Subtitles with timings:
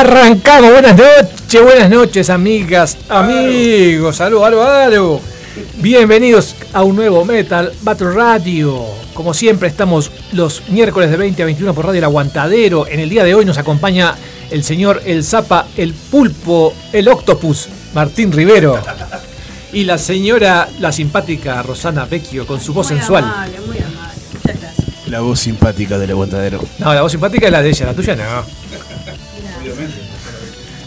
[0.00, 5.20] Arrancamos, buenas noches, buenas noches amigas, amigos, salud, aló, aló.
[5.76, 8.82] Bienvenidos a un nuevo Metal Battle Radio.
[9.12, 12.86] Como siempre estamos los miércoles de 20 a 21 por Radio El Aguantadero.
[12.86, 14.14] En el día de hoy nos acompaña
[14.50, 18.80] el señor El Zapa, el Pulpo, el Octopus, Martín Rivero.
[19.74, 23.24] Y la señora, la simpática Rosana Vecchio con su voz muy sensual.
[23.24, 24.14] Amable, muy amable.
[24.32, 25.08] Muchas gracias.
[25.08, 26.58] La voz simpática del aguantadero.
[26.78, 28.59] No, la voz simpática es la de ella, la tuya no.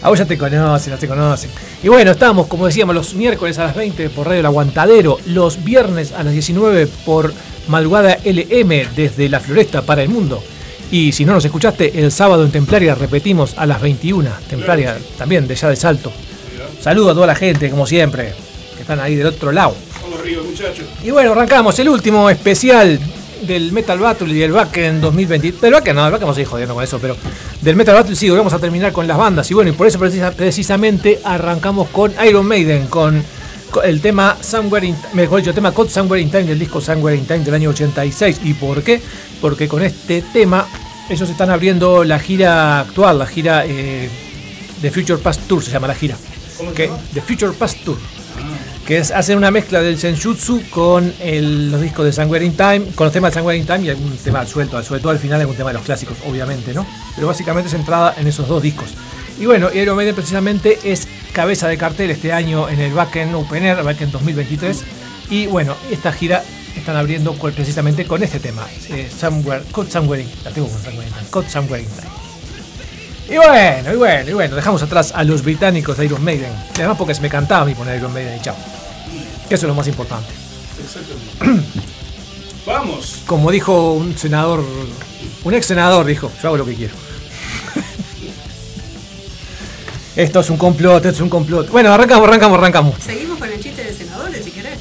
[0.04, 1.50] A vos ya te conocen, ya te conocen.
[1.82, 5.64] Y bueno, estamos, como decíamos, los miércoles a las 20 por Radio El Aguantadero, los
[5.64, 7.32] viernes a las 19 por
[7.68, 10.44] Madrugada LM desde la Floresta para el Mundo.
[10.90, 14.30] Y si no nos escuchaste, el sábado en Templaria repetimos a las 21.
[14.46, 16.12] Templaria también, de ya de salto.
[16.82, 18.34] Saludo a toda la gente, como siempre,
[18.76, 19.74] que están ahí del otro lado.
[20.02, 20.84] Vamos arriba, muchachos.
[21.02, 23.00] Y bueno, arrancamos el último especial
[23.46, 25.52] del Metal Battle y del Backend 2020.
[25.60, 27.16] Del Backend no, del Backend vamos a ir jodiendo con eso, pero
[27.60, 29.50] del Metal Battle sí, vamos a terminar con las bandas.
[29.50, 33.22] Y bueno, y por eso precisa- precisamente arrancamos con Iron Maiden, con,
[33.84, 37.16] el tema Somewhere in mejor dicho, el tema Code Somewhere in Time del disco Somewhere
[37.16, 38.40] in Time del año 86.
[38.44, 39.00] ¿Y por qué?
[39.40, 40.66] Porque con este tema
[41.10, 44.08] ellos están abriendo la gira actual, la gira eh,
[44.80, 46.16] The Future Past Tour se llama la gira.
[46.74, 47.98] que, The Future Past Tour
[48.86, 53.06] que es hacer una mezcla del senjutsu con los discos de Sanguine in Time, con
[53.06, 55.56] los temas de Sanguine in Time y algún tema suelto, sobre todo al final algún
[55.56, 56.86] tema de los clásicos, obviamente, ¿no?
[57.14, 58.90] Pero básicamente es centrada en esos dos discos.
[59.38, 63.64] Y bueno, Iron Maiden precisamente es cabeza de cartel este año en el Backend Open
[63.64, 64.84] Air, Backend 2023.
[65.30, 66.44] Y bueno, esta gira
[66.76, 71.82] están abriendo precisamente con este tema, eh, Somewhere, Code Somewhere in, Somewhere Time, Code Somewhere
[71.82, 72.23] Time.
[73.34, 76.52] Y bueno, y bueno, y bueno, dejamos atrás a los británicos de Iron Maiden.
[76.76, 78.54] Y Además porque se me cantaba a mí poner Iron Maiden y chao.
[79.48, 80.32] Que eso es lo más importante.
[82.64, 83.22] Vamos.
[83.26, 84.64] Como dijo un senador,
[85.42, 86.94] un ex senador dijo, yo hago lo que quiero.
[90.14, 91.70] Esto es un complot, esto es un complot.
[91.70, 92.94] Bueno, arrancamos, arrancamos, arrancamos.
[93.04, 94.78] Seguimos con el chiste de senadores, si querés.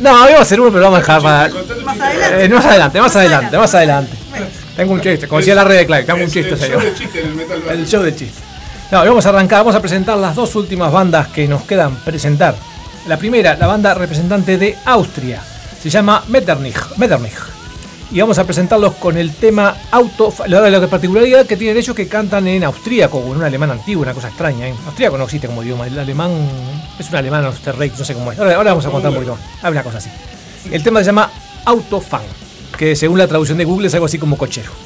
[0.00, 1.48] No, iba a hacer uno, pero lo vamos a dejar para...
[1.84, 2.44] Más adelante.
[2.44, 4.16] Eh, más adelante, más adelante, más adelante.
[4.30, 4.46] Bueno,
[4.76, 6.84] Tengo un chiste, como decía la red de Clark, tengo un Es chiste, el señor.
[7.70, 8.40] El show de chiste.
[8.90, 12.54] No, vamos a arrancar, vamos a presentar las dos últimas bandas que nos quedan presentar.
[13.08, 15.42] La primera, la banda representante de Austria,
[15.80, 16.96] se llama Metternich.
[16.96, 17.34] Metternich.
[18.12, 20.32] Y vamos a presentarlos con el tema Auto.
[20.46, 24.02] La, la particularidad que tienen ellos que cantan en austríaco o en un alemán antiguo,
[24.02, 24.68] una cosa extraña.
[24.68, 24.74] ¿eh?
[24.86, 26.30] Austríaco no existe como idioma, el alemán
[26.98, 28.38] es un alemán Österreich, no sé cómo es.
[28.38, 29.72] Ahora, ahora vamos a contar un poquito más.
[29.72, 30.10] Una cosa así.
[30.70, 31.28] El tema se llama
[31.64, 32.22] Autofan,
[32.78, 34.85] que según la traducción de Google es algo así como cochero.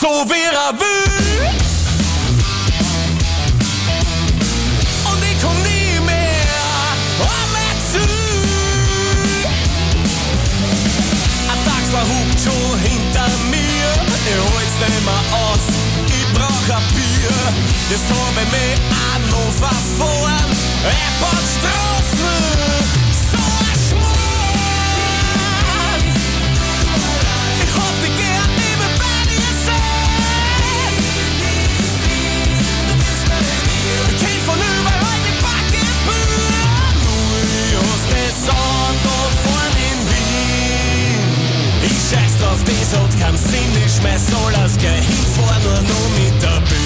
[0.00, 0.96] Så vera vu!
[5.04, 6.46] Och det kom ni med
[7.20, 8.06] Amatsu!
[11.48, 14.80] Att axla ihop tjo hintar mer och ett
[15.52, 15.68] oss
[16.06, 17.52] i bra byer.
[17.90, 20.50] Det står med mig att nå vad en
[20.84, 21.40] är på.
[42.50, 45.02] auf die Haut kannst sie nicht mehr, soll das gehen,
[45.36, 46.79] fahr nur noch mit der Bühne.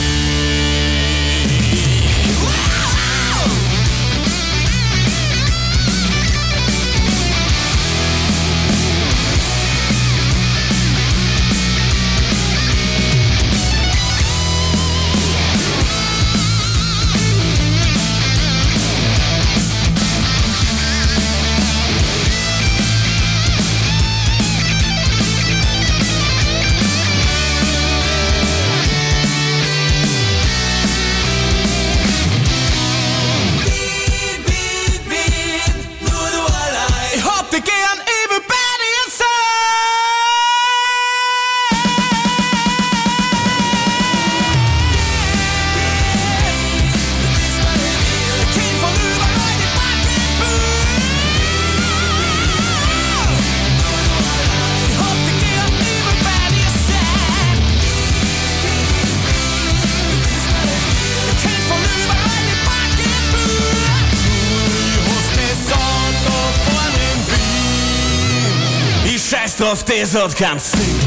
[69.75, 71.03] upstairs, I can't sleep.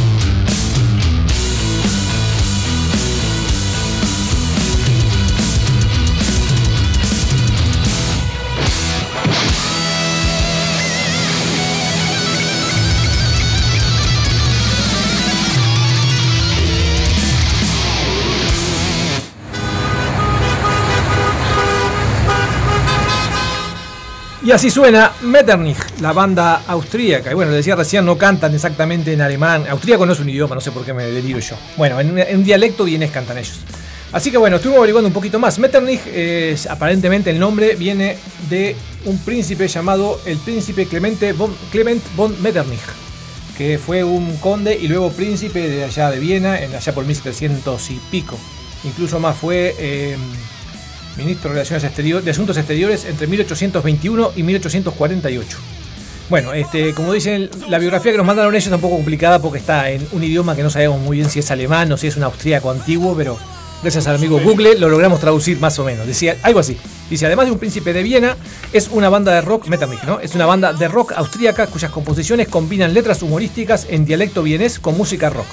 [24.47, 27.29] Y así suena Metternich, la banda austríaca.
[27.29, 29.65] Y bueno, le decía recién, no cantan exactamente en alemán.
[29.69, 31.57] Austríaco no es un idioma, no sé por qué me deliro yo.
[31.75, 33.59] Bueno, en, dialecto vienes cantan ellos.
[34.13, 35.59] Así que bueno, estuvimos averiguando un poquito más.
[35.59, 38.15] Metternich, es, aparentemente el nombre viene
[38.49, 42.79] de un príncipe llamado el príncipe Clemente von, Clement von Metternich,
[43.57, 47.91] que fue un conde y luego príncipe de allá de Viena, en allá por 1700
[47.91, 48.37] y pico.
[48.85, 50.15] Incluso más fue eh,
[51.17, 55.57] ministro de Relaciones Exteriores, de Asuntos Exteriores entre 1821 y 1848.
[56.29, 59.59] Bueno, este, como dicen, la biografía que nos mandaron ellos es un poco complicada porque
[59.59, 62.17] está en un idioma que no sabemos muy bien si es alemán o si es
[62.17, 63.37] un austríaco antiguo, pero
[63.81, 66.05] gracias al amigo Google lo logramos traducir más o menos.
[66.05, 66.77] Decía algo así.
[67.09, 68.35] Dice, además de un príncipe de Viena,
[68.73, 70.19] es una banda de rock, Metternich, ¿no?
[70.19, 74.97] Es una banda de rock austríaca cuyas composiciones combinan letras humorísticas en dialecto vienés con
[74.97, 75.47] música rock.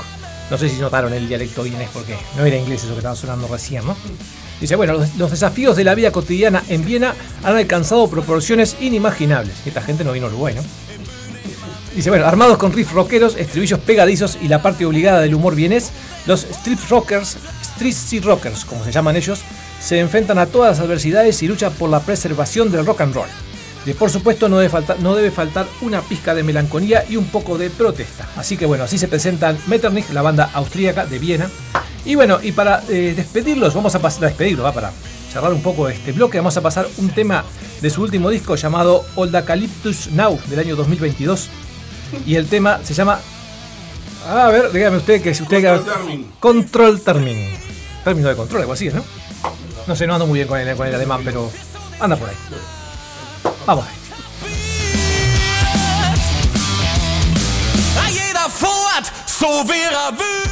[0.50, 3.46] No sé si notaron el dialecto vienés porque no era inglés eso que estaba sonando
[3.46, 3.96] recién, ¿no?
[4.60, 9.54] Dice, bueno, los, desafíos de la vida cotidiana en Viena han alcanzado proporciones inimaginables.
[9.66, 10.62] Esta gente no vino a Uruguay, ¿no?
[11.94, 15.92] Dice, bueno, armados con riffs rockeros, estribillos pegadizos y la parte obligada del humor vienés,
[16.26, 19.40] los street rockers, street sea rockers, como se llaman ellos,
[19.80, 23.28] se enfrentan a todas las adversidades y luchan por la preservación del rock and roll.
[23.86, 27.26] Y por supuesto no debe, faltar, no debe faltar una pizca de melancolía y un
[27.26, 28.26] poco de protesta.
[28.36, 31.50] Así que bueno, así se presentan Metternich, la banda austríaca de Viena.
[32.04, 34.92] Y bueno, y para eh, despedirlos, vamos a pasar a despedirlos, va para
[35.32, 37.44] cerrar un poco este bloque, vamos a pasar un tema
[37.80, 41.48] de su último disco llamado Oldacaliptus Now del año 2022.
[42.26, 43.20] Y el tema se llama.
[44.26, 45.62] A ver, dígame usted que si usted.
[45.62, 46.32] Control Termin.
[46.40, 47.50] Control Termin.
[48.04, 49.04] Término de control, algo así, ¿no?
[49.86, 51.50] No sé, no ando muy bien con el, con el alemán, pero
[52.00, 52.36] anda por ahí.
[53.66, 53.84] Bye bye.
[58.10, 60.44] Jeder fort, so wer er will.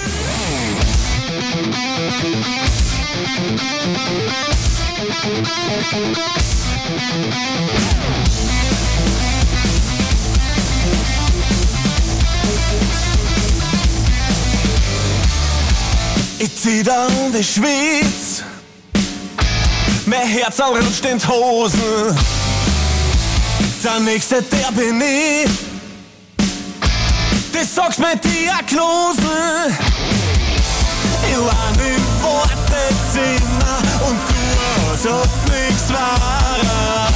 [16.38, 18.42] Ich zieh dann die Schweiz,
[20.06, 22.16] mehr Herz an Rutsch den Hosen.
[23.82, 25.50] Der nächste, der bin ich.
[27.52, 29.18] Das sagst mir Diagnose.
[31.28, 37.08] Ich war im Wartezimmer und du hast ob nichts war.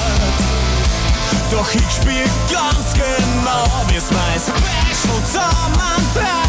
[1.53, 6.46] Doch ich spiel ganz genau, wie's mein Special zusammentrat.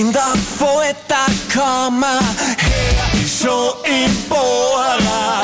[0.00, 2.20] In der Folterkammer
[2.56, 5.42] her schon im Bohrer.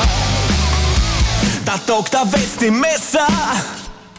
[1.63, 3.27] Der Doktor wetzt die Messer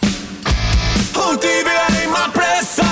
[0.01, 2.85] und die wird immer besser.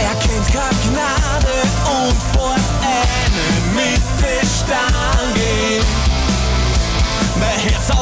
[0.00, 1.62] Er kennt keine Gnade
[1.96, 5.82] und fort eine mit der Stange.
[7.40, 7.97] Mein Herz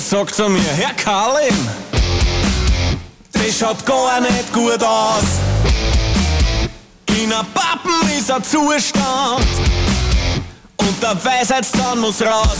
[0.00, 1.68] Er sagt zu mir, Herr Carlin,
[3.32, 5.24] das schaut gar nicht gut aus.
[7.22, 9.44] In a Pappen ist ein Zustand
[10.78, 12.56] und der Weisheitszahn muss raus.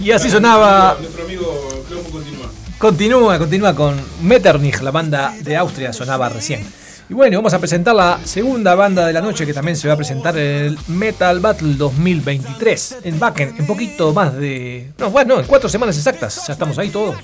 [0.00, 0.96] Y así sonaba.
[0.98, 2.50] Nuestro amigo Clomo continúa.
[2.78, 6.64] Continúa, continúa con Metternich, la banda de Austria, sonaba recién.
[7.10, 9.94] Y bueno, vamos a presentar la segunda banda de la noche que también se va
[9.94, 14.92] a presentar en el Metal Battle 2023 en Wacken, en poquito más de.
[14.98, 17.16] No, bueno, no, en cuatro semanas exactas, ya estamos ahí todos.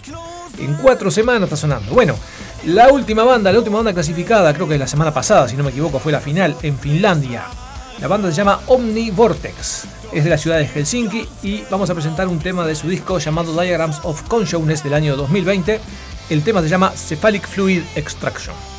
[0.58, 1.92] En cuatro semanas está sonando.
[1.92, 2.16] Bueno,
[2.66, 5.70] la última banda, la última banda clasificada, creo que la semana pasada, si no me
[5.70, 7.44] equivoco, fue la final en Finlandia.
[8.00, 11.94] La banda se llama Omni Vortex, es de la ciudad de Helsinki y vamos a
[11.94, 15.80] presentar un tema de su disco llamado Diagrams of Consciousness del año 2020.
[16.30, 18.73] El tema se llama Cephalic Fluid Extraction.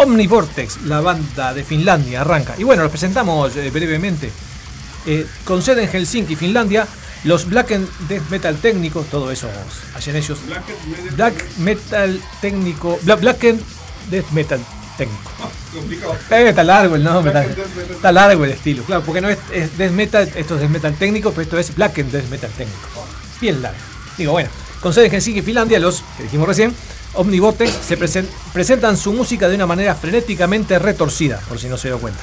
[0.00, 2.54] Omnivortex, la banda de Finlandia, arranca.
[2.56, 4.30] Y bueno, los presentamos eh, brevemente.
[5.06, 6.86] Eh, con sede en Helsinki, Finlandia,
[7.24, 9.48] los Black and Death Metal técnicos, todo eso
[9.94, 10.38] hacen ellos.
[10.46, 11.16] Black Metal.
[11.16, 13.60] Black Metal técnico, Black, Black and
[14.10, 14.60] Death Metal
[14.96, 15.30] técnico.
[15.42, 16.14] Ah, complicado.
[16.30, 17.32] Eh, está largo el nombre,
[17.90, 20.94] está, largo el estilo, claro, porque no es, es Death Metal, esto es Death Metal
[20.94, 23.06] técnico, pero esto es Black and Death Metal técnico.
[23.38, 23.78] Bien largo.
[24.16, 24.48] Digo, bueno,
[24.80, 26.74] con sede en Helsinki, Finlandia, los que dijimos recién,
[27.14, 31.88] Omnivortex se presen- presentan su música de una manera frenéticamente retorcida, por si no se
[31.88, 32.20] dio cuenta.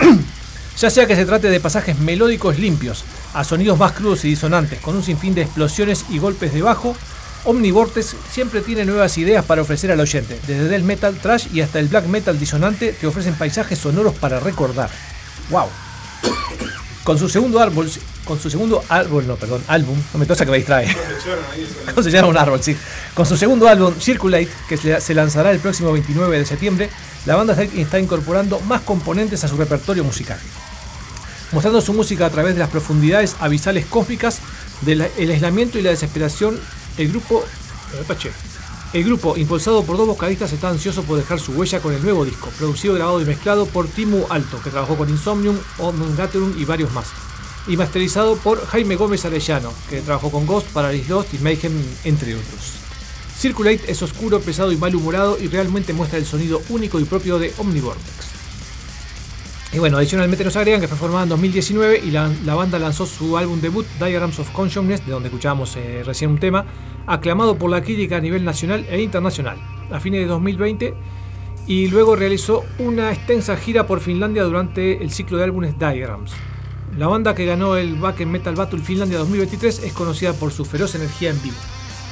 [0.78, 4.80] ya sea que se trate de pasajes melódicos limpios, a sonidos más crudos y disonantes,
[4.80, 6.94] con un sinfín de explosiones y golpes de bajo,
[7.44, 10.38] Omnivortex siempre tiene nuevas ideas para ofrecer al oyente.
[10.46, 14.38] Desde death metal, trash y hasta el black metal disonante te ofrecen paisajes sonoros para
[14.38, 14.90] recordar.
[15.50, 15.66] ¡Wow!
[17.02, 17.90] Con su segundo árbol,
[18.24, 20.86] con su segundo árbol, no, perdón, álbum, no me tosa que me distrae.
[20.92, 21.74] Se echaron ahí, eso.
[21.90, 22.62] ¿Cómo se llama un árbol?
[22.62, 22.76] Sí.
[23.14, 26.90] Con su segundo álbum, Circulate, que se lanzará el próximo 29 de septiembre,
[27.26, 30.38] la banda está- incorporando más componentes a su repertorio musical.
[31.52, 34.38] Mostrando su música a través de las profundidades abisales cósmicas
[34.80, 36.58] del el aislamiento y la desesperación,
[36.96, 37.44] el grupo.
[38.94, 42.24] El grupo, impulsado por dos vocalistas, está ansioso por dejar su huella con el nuevo
[42.24, 46.64] disco, producido, grabado y mezclado por Timu Alto, que trabajó con Insomnium, Omnium Gatherum y
[46.64, 47.06] varios más.
[47.68, 51.72] Y masterizado por Jaime Gómez Arellano, que trabajó con Ghost, Paradise Lost y Mayhem,
[52.04, 52.74] entre otros.
[53.36, 57.52] Circulate es oscuro, pesado y malhumorado y realmente muestra el sonido único y propio de
[57.58, 58.32] Omnivortex.
[59.72, 63.06] Y bueno, adicionalmente nos agregan que fue formada en 2019 y la, la banda lanzó
[63.06, 66.66] su álbum debut, Diagrams of Consciousness, de donde escuchábamos eh, recién un tema,
[67.06, 69.56] aclamado por la crítica a nivel nacional e internacional,
[69.90, 70.94] a fines de 2020,
[71.66, 76.32] y luego realizó una extensa gira por Finlandia durante el ciclo de álbumes Diagrams.
[76.96, 80.64] La banda que ganó el Back in Metal Battle Finlandia 2023 es conocida por su
[80.64, 81.56] feroz energía en vivo.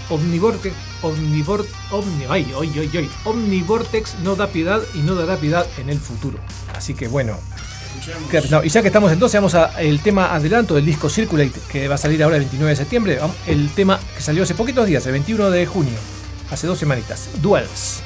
[0.08, 5.66] Omnivortex, Omnivor, Omni, ay, ay, ay, ay, Omnivortex no da piedad y no dará piedad
[5.78, 6.38] en el futuro.
[6.74, 7.38] Así que bueno,
[8.30, 11.86] que- no, y ya que estamos entonces, vamos al tema adelanto del disco Circulate, que
[11.86, 13.18] va a salir ahora el 29 de septiembre.
[13.46, 15.98] El tema que salió hace poquitos días, el 21 de junio,
[16.50, 17.28] hace dos semanitas.
[17.40, 18.02] Duels.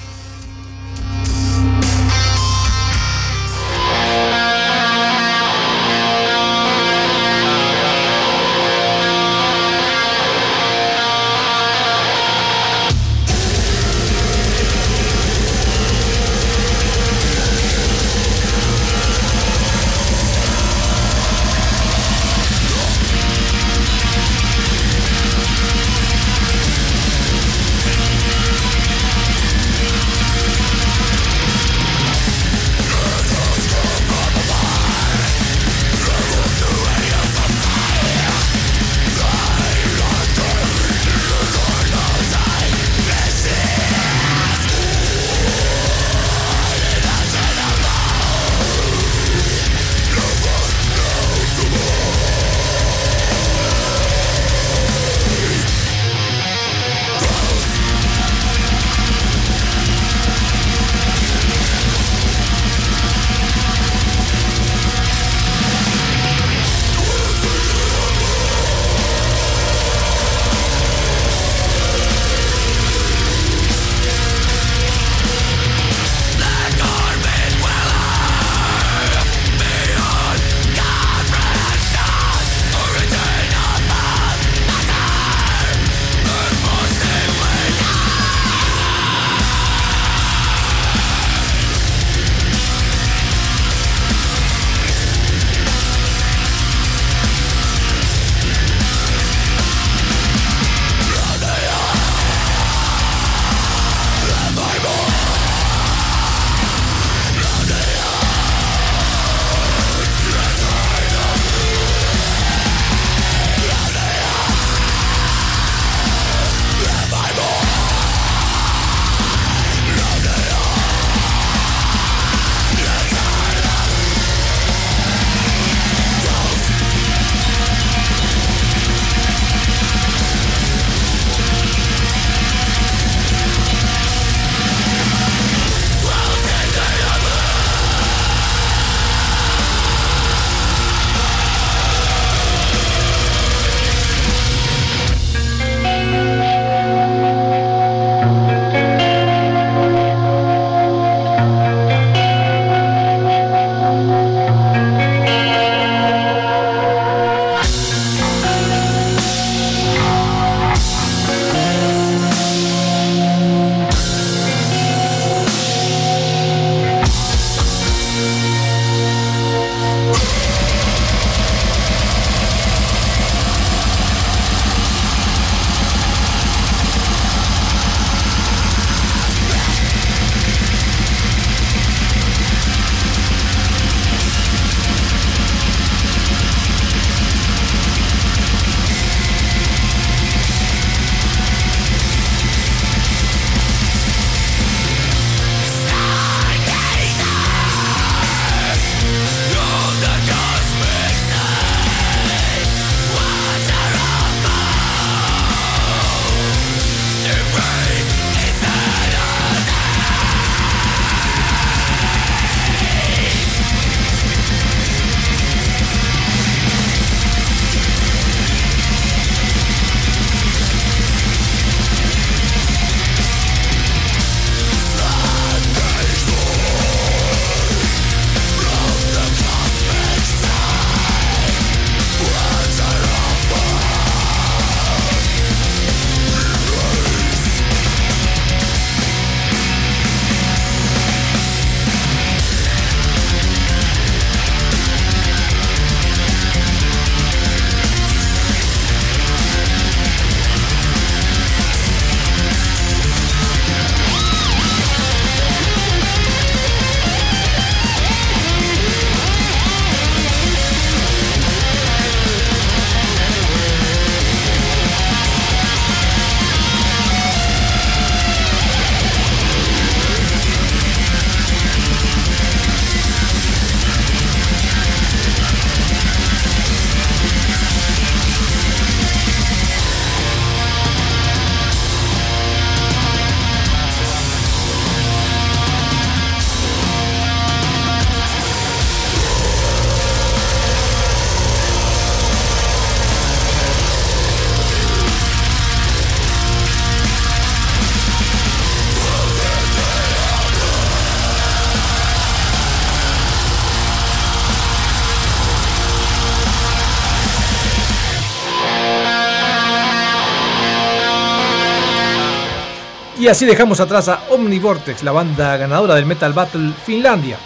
[313.24, 317.38] Y así dejamos atrás a Omnivortex, la banda ganadora del Metal Battle Finlandia.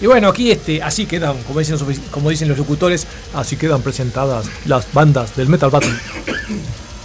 [0.00, 3.54] Y bueno, aquí este, así quedan, como dicen, los ofici- como dicen los locutores, así
[3.56, 5.92] quedan presentadas las bandas del Metal Battle.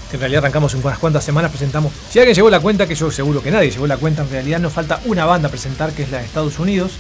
[0.10, 1.94] Que en realidad arrancamos en unas cuantas semanas, presentamos.
[2.10, 4.58] Si alguien llevó la cuenta, que yo seguro que nadie llevó la cuenta, en realidad
[4.60, 6.94] nos falta una banda a presentar, que es la de Estados Unidos,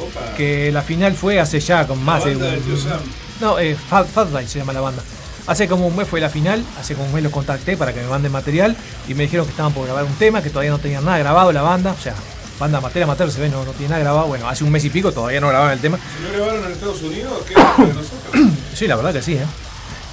[0.00, 0.34] Opa.
[0.34, 2.78] que la final fue hace ya con más de banda un...
[2.80, 3.00] Sam.
[3.38, 5.02] No, eh, Fat, Fat se llama la banda.
[5.46, 8.00] Hace como un mes fue la final, hace como un mes los contacté para que
[8.00, 8.76] me manden material
[9.08, 11.52] y me dijeron que estaban por grabar un tema, que todavía no tenían nada grabado
[11.52, 12.14] la banda, o sea,
[12.60, 14.90] banda amateur, amateur se ve, no, no tiene nada grabado, bueno, hace un mes y
[14.90, 15.98] pico todavía no grababan el tema.
[15.98, 18.52] Si no grabaron en Estados Unidos, ¿qué nosotros?
[18.74, 19.46] Sí, la verdad que sí, ¿eh?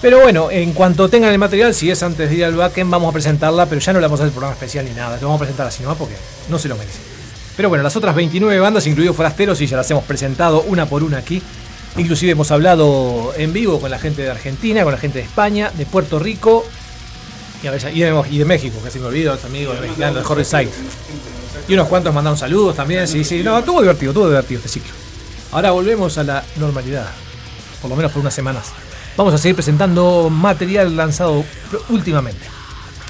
[0.01, 3.09] Pero bueno, en cuanto tengan el material, si es antes de ir al backend, vamos
[3.09, 5.35] a presentarla, pero ya no le vamos a hacer programa especial ni nada, lo vamos
[5.37, 6.15] a presentar así nomás porque
[6.49, 6.99] no se lo merece.
[7.57, 11.03] Pero bueno, las otras 29 bandas, incluidos Forasteros, y ya las hemos presentado una por
[11.03, 11.41] una aquí.
[11.97, 15.71] Inclusive hemos hablado en vivo con la gente de Argentina, con la gente de España,
[15.75, 16.65] de Puerto Rico
[17.63, 19.87] y, a ver, y, de, y de México, que se me olvidó, los amigos de
[19.87, 20.67] mexicanos de Horror
[21.67, 24.93] Y unos cuantos mandaron saludos también, sí, sí, no, estuvo divertido, estuvo divertido este ciclo.
[25.51, 27.07] Ahora volvemos a la normalidad,
[27.81, 28.67] por lo menos por unas semanas.
[29.17, 31.43] Vamos a seguir presentando material lanzado
[31.89, 32.58] últimamente.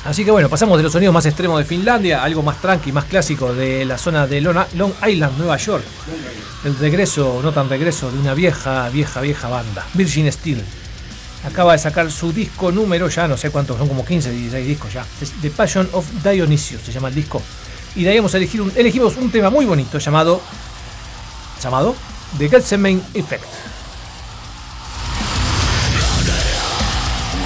[0.09, 3.05] Así que bueno, pasamos de los sonidos más extremos de Finlandia algo más tranqui, más
[3.05, 5.83] clásico de la zona de Long Island, Nueva York.
[6.63, 10.63] El regreso, no tan regreso, de una vieja, vieja, vieja banda, Virgin Steel.
[11.45, 14.91] Acaba de sacar su disco número, ya no sé cuántos, son como 15, 16 discos
[14.91, 15.05] ya.
[15.43, 17.39] The Passion of Dionysius se llama el disco.
[17.95, 20.41] Y de ahí vamos a elegir un, elegimos un tema muy bonito llamado.
[21.61, 21.95] llamado
[22.39, 23.45] The Gethsemane Effect.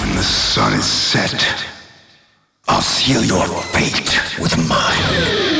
[0.00, 1.73] When the sun is set,
[2.66, 5.53] I'll seal your fate with mine.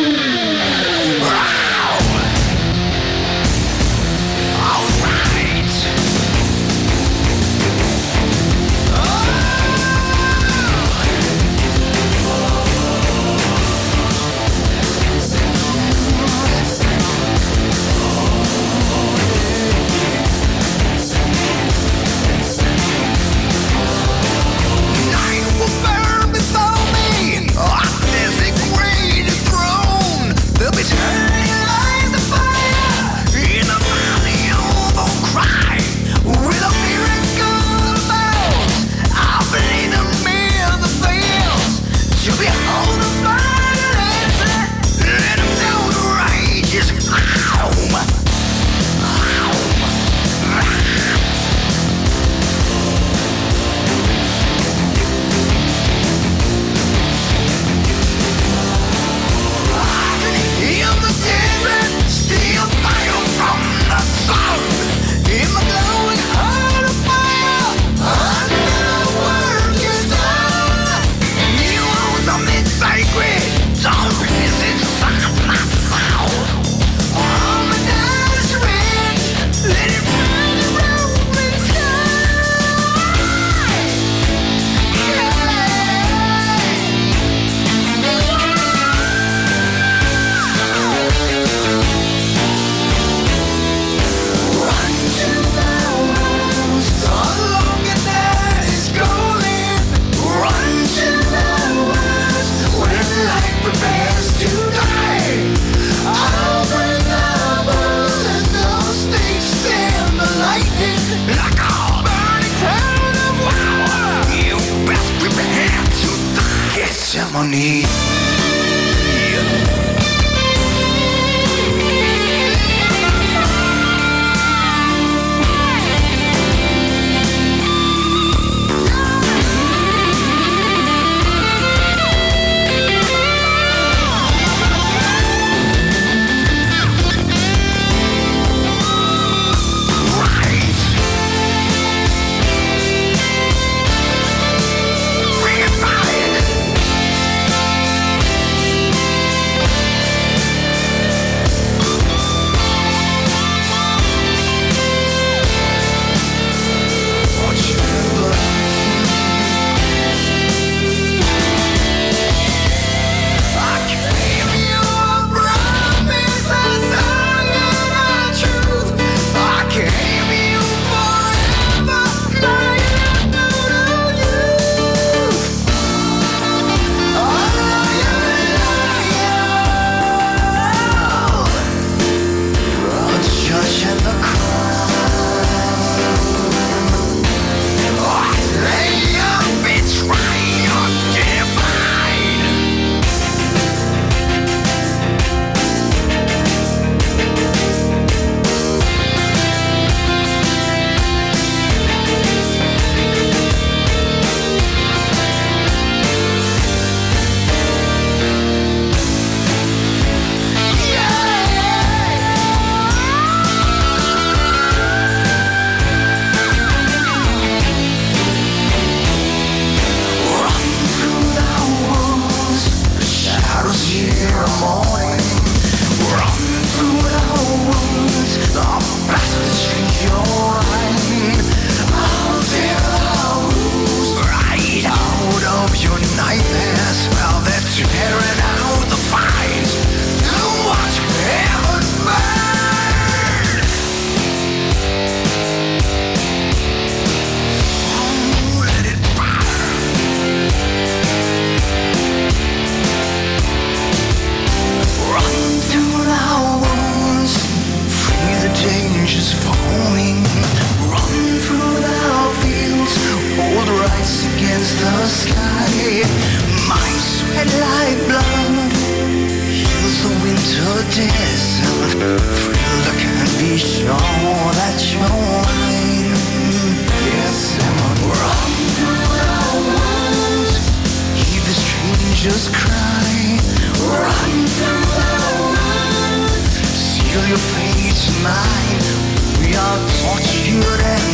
[289.75, 291.14] I'll touch your end.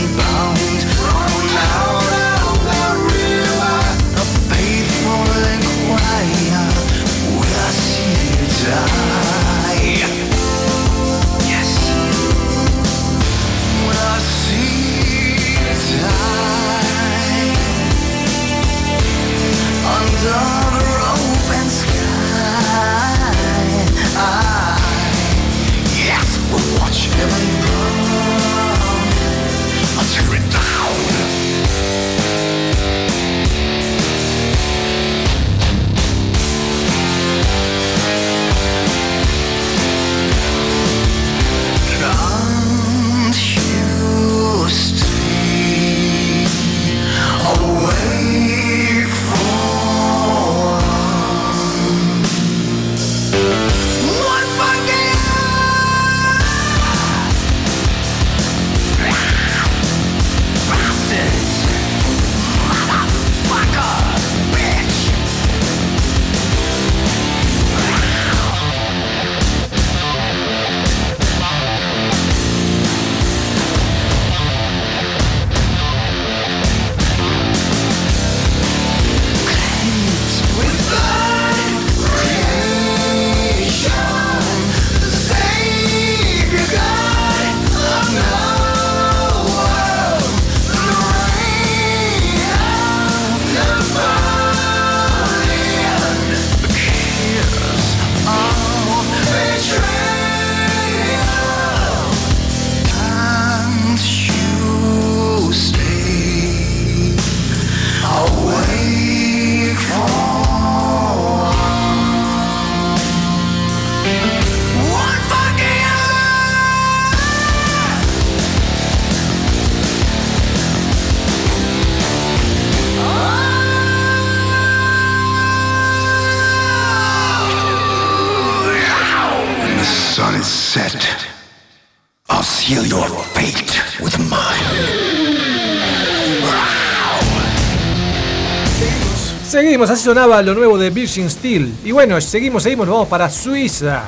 [139.70, 141.72] Seguimos, así sonaba lo nuevo de Virgin Steel.
[141.84, 144.02] Y bueno, seguimos, seguimos, vamos para Suiza.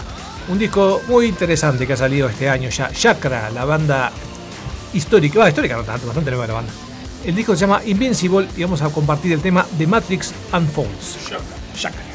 [0.48, 2.90] Un disco muy interesante que ha salido este año ya.
[2.90, 4.10] Chakra, la banda
[4.92, 5.38] histórica.
[5.38, 6.72] Va, histórica no tanto, bastante nueva la banda.
[7.24, 11.18] El disco se llama Invincible y vamos a compartir el tema The Matrix Unfolds.
[11.76, 12.02] Chakra.
[12.02, 12.11] Thank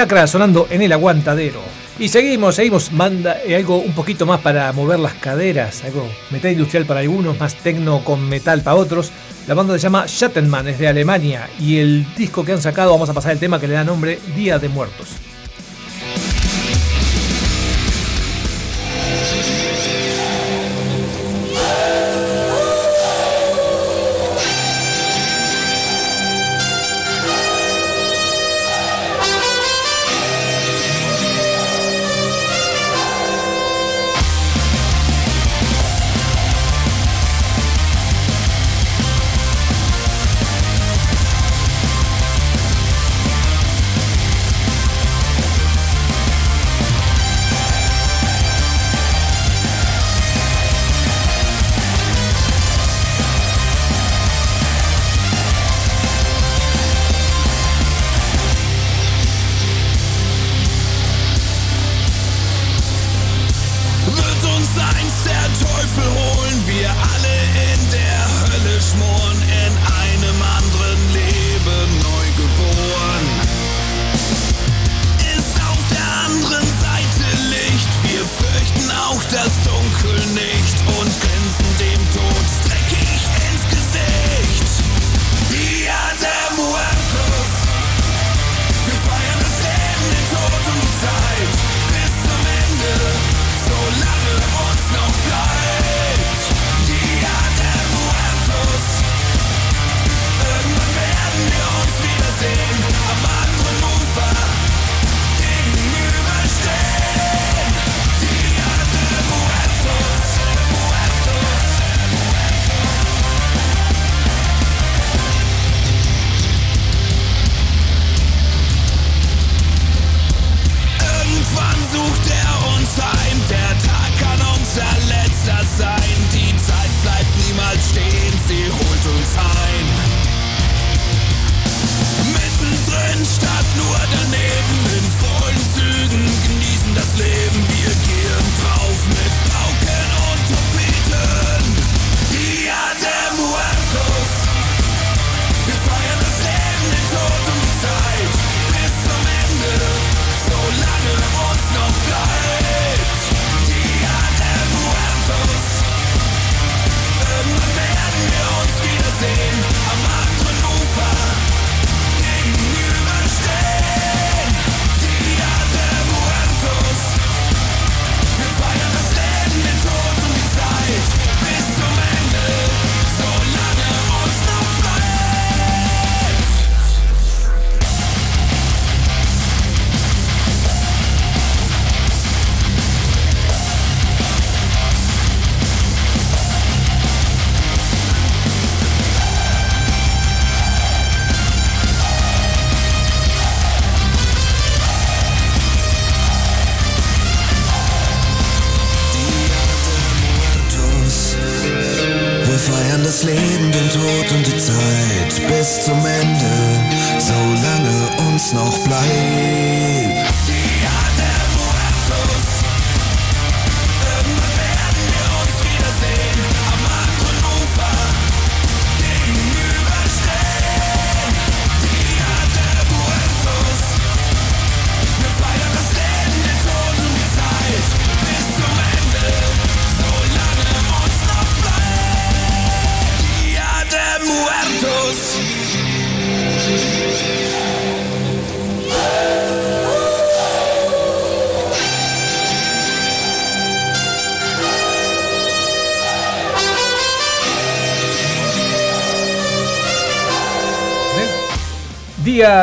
[0.00, 1.60] Sonando en el aguantadero.
[1.98, 6.52] Y seguimos, seguimos, manda eh, algo un poquito más para mover las caderas, algo metal
[6.52, 9.12] industrial para algunos, más tecno con metal para otros.
[9.46, 13.10] La banda se llama Schattenman, es de Alemania y el disco que han sacado, vamos
[13.10, 15.29] a pasar el tema que le da nombre Día de Muertos.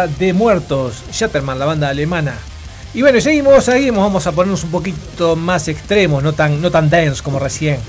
[0.05, 2.37] De Muertos, Shatterman, la banda alemana.
[2.93, 6.89] Y bueno, seguimos, seguimos, vamos a ponernos un poquito más extremos, no tan, no tan
[6.89, 7.79] dance como recién.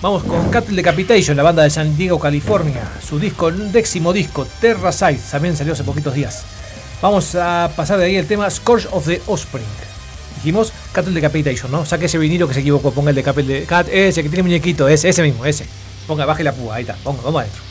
[0.00, 2.82] Vamos con Cattle Decapitation, la banda de San Diego, California.
[3.04, 6.44] Su disco, décimo disco, Terra Side, también salió hace poquitos días.
[7.02, 9.66] Vamos a pasar de ahí el tema Scourge of the Offspring.
[10.36, 11.84] Dijimos Cattle Decapitation, ¿no?
[11.84, 14.44] Saque ese vinilo que se equivocó, ponga el de Cattle de Cat, ese que tiene
[14.44, 15.66] muñequito, ese, ese mismo, ese.
[16.06, 17.62] Ponga, baje la púa, ahí está, ponga, vamos adentro.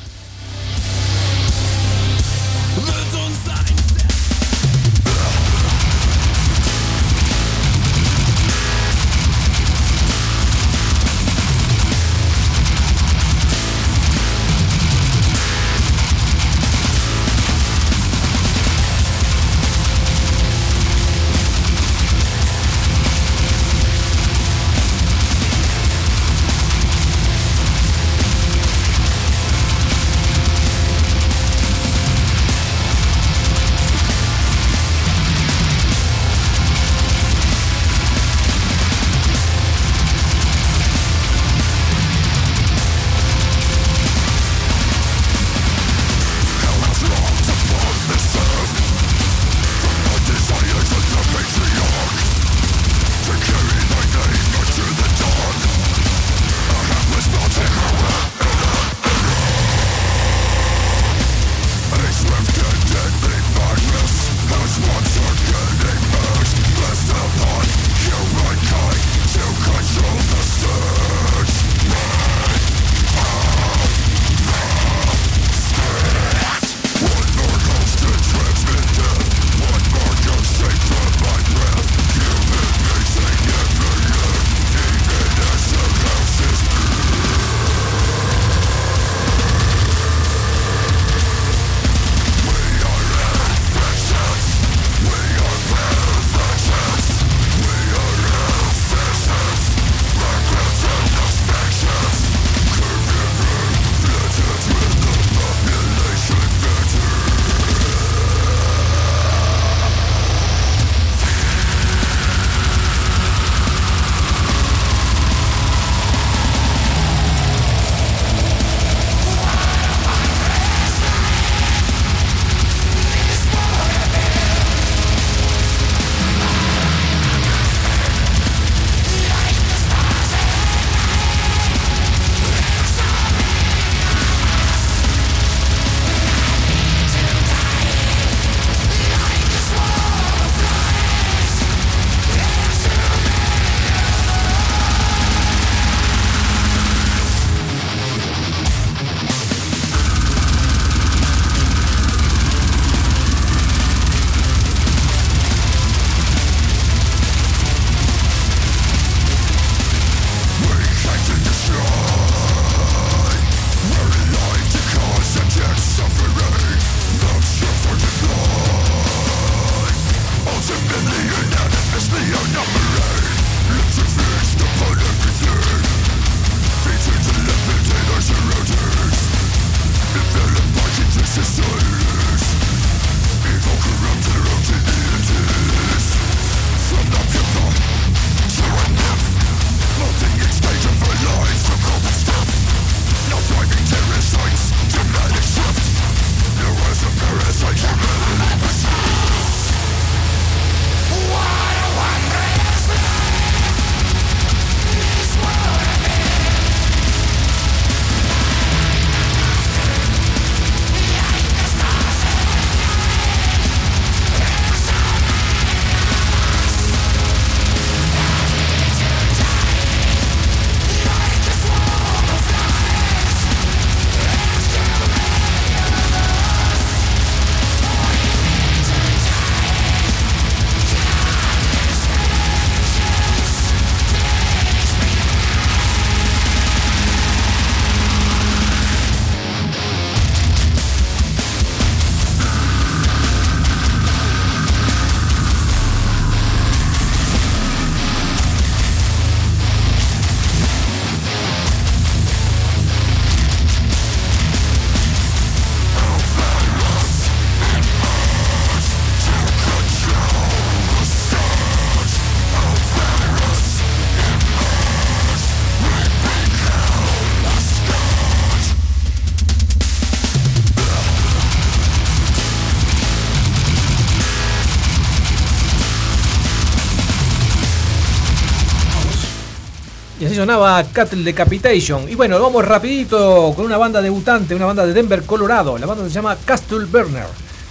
[280.84, 282.10] Cattle Decapitation.
[282.10, 285.78] Y bueno, vamos rapidito con una banda debutante, una banda de Denver, Colorado.
[285.78, 287.28] La banda se llama Castle Burner.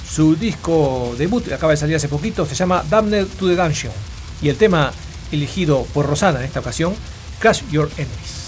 [0.08, 3.92] Su disco debut acaba de salir hace poquito, se llama Damned to the Dungeon.
[4.40, 4.92] Y el tema
[5.32, 6.94] elegido por Rosana en esta ocasión,
[7.40, 8.43] Crash Your Enemies.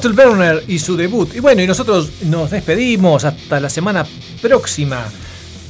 [0.00, 1.34] Castle y su debut.
[1.34, 4.06] Y bueno, y nosotros nos despedimos hasta la semana
[4.40, 5.04] próxima.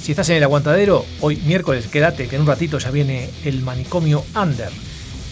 [0.03, 3.63] Si estás en el aguantadero, hoy miércoles, quédate que en un ratito ya viene el
[3.63, 4.69] manicomio Under.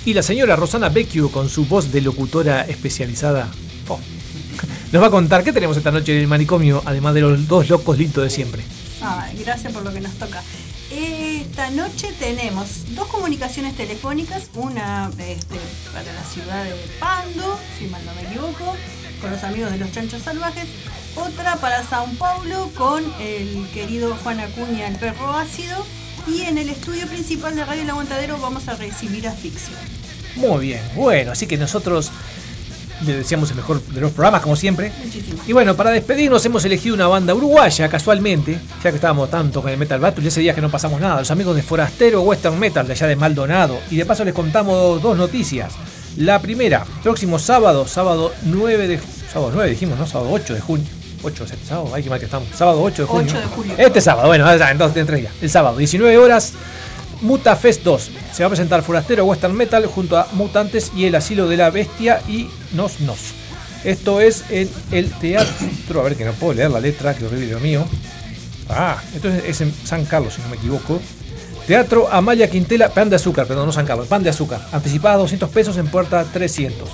[0.07, 3.49] Y la señora Rosana Becchio con su voz de locutora especializada.
[4.93, 7.69] nos va a contar qué tenemos esta noche en el manicomio, además de los dos
[7.69, 8.63] locos lindos de siempre.
[9.45, 10.43] Gracias por lo que nos toca.
[10.97, 15.57] Esta noche tenemos dos comunicaciones telefónicas, una este,
[15.93, 18.75] para la ciudad de Pando, si mal no me equivoco,
[19.21, 20.65] con los amigos de los chanchos salvajes,
[21.15, 25.85] otra para Sao Paulo con el querido Juan Acuña, el perro ácido,
[26.27, 29.79] Y en el estudio principal de Radio El Aguantadero vamos a recibir a Ficción.
[30.37, 32.11] Muy bien, bueno, así que nosotros
[33.05, 34.93] le deseamos el mejor de los programas, como siempre.
[35.05, 35.43] Muchísimo.
[35.47, 39.71] Y bueno, para despedirnos hemos elegido una banda uruguaya, casualmente, ya que estábamos tanto con
[39.71, 41.21] el Metal Battle y ese día que no pasamos nada.
[41.21, 43.79] Los amigos de Forastero Western Metal, de allá de Maldonado.
[43.91, 45.75] Y de paso les contamos dos noticias.
[46.17, 49.01] La primera, próximo sábado, sábado 9 de...
[49.33, 50.07] Sábado 9 dijimos, ¿no?
[50.07, 50.87] Sábado 8 de junio.
[51.23, 52.49] 8 es este sábado, ay, qué mal que estamos.
[52.55, 53.27] Sábado 8 de junio.
[53.29, 53.75] 8 de julio.
[53.77, 55.33] Este sábado, bueno, entonces en tres días.
[55.43, 56.53] El sábado, 19 horas,
[57.27, 58.11] Muta Fest 2.
[58.33, 61.71] Se va a presentar Forastero Western Metal junto a Mutantes y el Asilo de la
[61.71, 63.19] Bestia y Nos Nos.
[63.83, 66.01] Esto es en el teatro.
[66.01, 67.85] A ver que no puedo leer la letra, que horrible lo mío.
[68.69, 71.01] Ah, esto es, en San Carlos, si no me equivoco.
[71.67, 74.61] Teatro Amalia Quintela, pan de azúcar, perdón, no San Carlos, pan de azúcar.
[74.71, 76.89] Anticipada 200 pesos en puerta 300.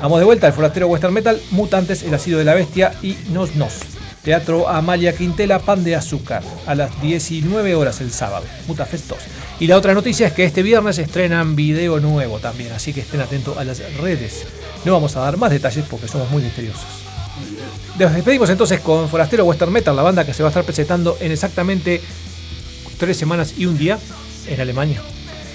[0.00, 3.56] Vamos de vuelta, el forastero Western Metal, Mutantes, el Asilo de la Bestia y Nos
[3.56, 3.80] Nos.
[4.22, 9.18] Teatro Amalia Quintela, pan de azúcar, a las 19 horas el sábado, Mutafest 2.
[9.60, 13.20] Y la otra noticia es que este viernes estrenan video nuevo también, así que estén
[13.20, 14.46] atentos a las redes.
[14.84, 17.02] No vamos a dar más detalles porque somos muy misteriosos.
[17.98, 21.16] Nos despedimos entonces con Forastero Western Metal, la banda que se va a estar presentando
[21.20, 22.00] en exactamente
[22.98, 23.98] tres semanas y un día
[24.48, 25.00] en Alemania,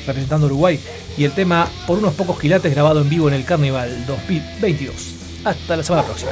[0.05, 0.79] representando Uruguay.
[1.17, 4.95] Y el tema por unos pocos quilates grabado en vivo en el Carnival 2022.
[5.43, 6.31] Hasta la semana próxima.